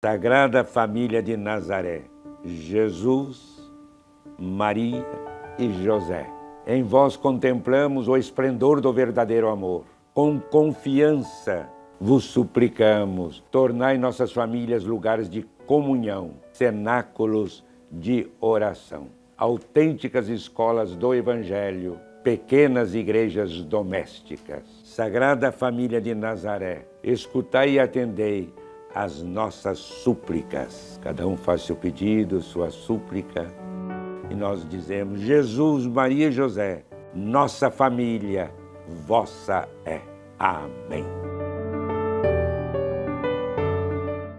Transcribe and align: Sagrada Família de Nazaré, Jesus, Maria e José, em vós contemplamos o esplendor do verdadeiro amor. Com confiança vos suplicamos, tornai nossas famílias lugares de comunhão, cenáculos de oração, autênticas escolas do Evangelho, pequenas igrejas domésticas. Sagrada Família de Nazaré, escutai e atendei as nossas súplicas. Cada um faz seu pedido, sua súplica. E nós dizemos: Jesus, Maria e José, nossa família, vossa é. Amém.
Sagrada 0.00 0.62
Família 0.62 1.20
de 1.20 1.36
Nazaré, 1.36 2.02
Jesus, 2.44 3.68
Maria 4.38 5.04
e 5.58 5.72
José, 5.82 6.24
em 6.68 6.84
vós 6.84 7.16
contemplamos 7.16 8.06
o 8.06 8.16
esplendor 8.16 8.80
do 8.80 8.92
verdadeiro 8.92 9.48
amor. 9.48 9.86
Com 10.14 10.38
confiança 10.38 11.68
vos 12.00 12.22
suplicamos, 12.26 13.42
tornai 13.50 13.98
nossas 13.98 14.30
famílias 14.32 14.84
lugares 14.84 15.28
de 15.28 15.42
comunhão, 15.66 16.34
cenáculos 16.52 17.64
de 17.90 18.28
oração, 18.40 19.08
autênticas 19.36 20.28
escolas 20.28 20.94
do 20.94 21.12
Evangelho, 21.12 21.98
pequenas 22.22 22.94
igrejas 22.94 23.64
domésticas. 23.64 24.62
Sagrada 24.84 25.50
Família 25.50 26.00
de 26.00 26.14
Nazaré, 26.14 26.86
escutai 27.02 27.70
e 27.70 27.80
atendei 27.80 28.48
as 28.94 29.22
nossas 29.22 29.78
súplicas. 29.78 30.98
Cada 31.02 31.26
um 31.26 31.36
faz 31.36 31.62
seu 31.62 31.76
pedido, 31.76 32.40
sua 32.40 32.70
súplica. 32.70 33.46
E 34.30 34.34
nós 34.34 34.68
dizemos: 34.68 35.20
Jesus, 35.20 35.86
Maria 35.86 36.28
e 36.28 36.32
José, 36.32 36.84
nossa 37.14 37.70
família, 37.70 38.52
vossa 39.06 39.68
é. 39.84 40.00
Amém. 40.38 41.27